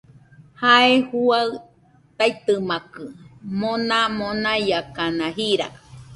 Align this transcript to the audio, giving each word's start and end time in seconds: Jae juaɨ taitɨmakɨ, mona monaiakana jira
Jae 0.61 0.93
juaɨ 1.09 1.49
taitɨmakɨ, 2.17 3.03
mona 3.59 3.97
monaiakana 4.17 5.25
jira 5.37 5.67